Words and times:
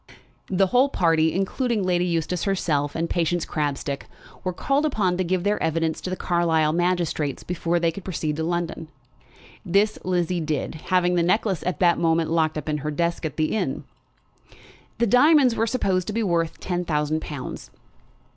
The 0.49 0.65
whole 0.65 0.89
party, 0.89 1.31
including 1.31 1.83
Lady 1.83 2.05
Eustace 2.05 2.45
herself 2.45 2.95
and 2.95 3.07
Patience 3.07 3.45
Crabstick, 3.45 4.07
were 4.43 4.51
called 4.51 4.83
upon 4.83 5.15
to 5.17 5.23
give 5.23 5.43
their 5.43 5.61
evidence 5.61 6.01
to 6.01 6.09
the 6.09 6.15
Carlisle 6.15 6.73
magistrates 6.73 7.43
before 7.43 7.79
they 7.79 7.91
could 7.91 8.03
proceed 8.03 8.37
to 8.37 8.43
London. 8.43 8.87
This 9.63 9.99
Lizzie 10.03 10.41
did, 10.41 10.73
having 10.89 11.13
the 11.13 11.21
necklace 11.21 11.61
at 11.67 11.77
that 11.81 11.99
moment 11.99 12.31
locked 12.31 12.57
up 12.57 12.67
in 12.67 12.79
her 12.79 12.89
desk 12.89 13.25
at 13.27 13.37
the 13.37 13.55
inn. 13.55 13.83
The 14.97 15.05
diamonds 15.05 15.55
were 15.55 15.67
supposed 15.67 16.07
to 16.07 16.13
be 16.13 16.23
worth 16.23 16.59
ten 16.59 16.83
thousand 16.83 17.19
pounds. 17.21 17.69